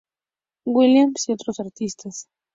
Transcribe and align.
Williams 0.65 1.29
y 1.29 1.33
otros 1.33 1.59
artistas. 1.59 2.25